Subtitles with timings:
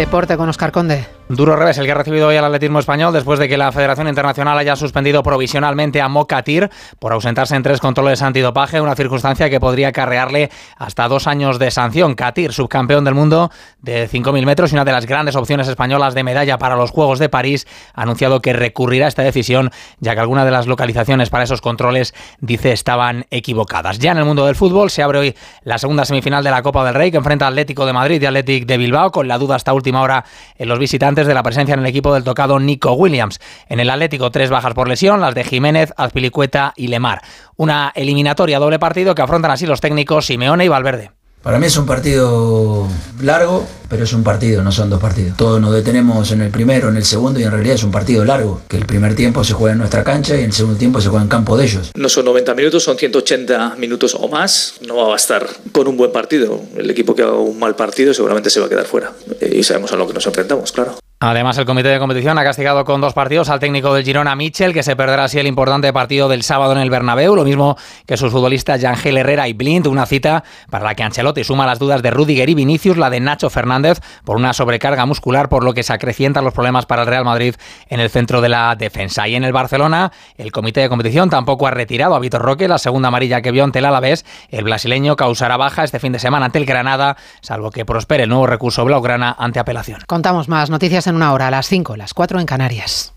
[0.00, 1.19] Deporte con Oscar Conde.
[1.30, 4.08] Duro revés el que ha recibido hoy el atletismo español después de que la Federación
[4.08, 6.68] Internacional haya suspendido provisionalmente a Mokatir
[6.98, 11.70] por ausentarse en tres controles antidopaje, una circunstancia que podría acarrearle hasta dos años de
[11.70, 12.16] sanción.
[12.16, 16.24] Katir, subcampeón del mundo de 5.000 metros y una de las grandes opciones españolas de
[16.24, 19.70] medalla para los Juegos de París, ha anunciado que recurrirá a esta decisión,
[20.00, 24.00] ya que alguna de las localizaciones para esos controles, dice, estaban equivocadas.
[24.00, 26.84] Ya en el mundo del fútbol se abre hoy la segunda semifinal de la Copa
[26.84, 29.72] del Rey que enfrenta Atlético de Madrid y Atlético de Bilbao, con la duda hasta
[29.72, 30.24] última hora
[30.58, 33.38] en los visitantes de la presencia en el equipo del tocado Nico Williams.
[33.68, 37.22] En el Atlético, tres bajas por lesión, las de Jiménez, Azpilicueta y Lemar.
[37.56, 41.10] Una eliminatoria doble partido que afrontan así los técnicos Simeone y Valverde.
[41.42, 42.86] Para mí es un partido
[43.22, 45.38] largo, pero es un partido, no son dos partidos.
[45.38, 48.26] Todos nos detenemos en el primero, en el segundo y en realidad es un partido
[48.26, 51.08] largo, que el primer tiempo se juega en nuestra cancha y el segundo tiempo se
[51.08, 51.92] juega en campo de ellos.
[51.94, 54.74] No son 90 minutos, son 180 minutos o más.
[54.86, 56.60] No va a bastar con un buen partido.
[56.76, 59.10] El equipo que haga un mal partido seguramente se va a quedar fuera.
[59.40, 60.98] Y sabemos a lo que nos enfrentamos, claro.
[61.22, 64.72] Además, el comité de competición ha castigado con dos partidos al técnico del Girona, Michel,
[64.72, 68.16] que se perderá así el importante partido del sábado en el Bernabéu, lo mismo que
[68.16, 72.00] sus futbolistas Yangel Herrera y Blind, una cita para la que Ancelotti suma las dudas
[72.00, 75.82] de Rudiger y Vinicius, la de Nacho Fernández, por una sobrecarga muscular, por lo que
[75.82, 77.54] se acrecientan los problemas para el Real Madrid
[77.90, 79.28] en el centro de la defensa.
[79.28, 82.78] Y en el Barcelona, el comité de competición tampoco ha retirado a Vitor Roque, la
[82.78, 84.24] segunda amarilla que vio ante el Alavés.
[84.48, 88.30] El brasileño causará baja este fin de semana ante el Granada, salvo que prospere el
[88.30, 90.00] nuevo recurso Blaugrana ante apelación.
[90.06, 93.12] Contamos más noticias en una hora, a las 5, las 4 en Canarias.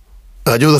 [0.45, 0.72] Ayuda